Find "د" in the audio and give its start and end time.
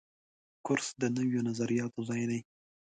1.01-1.03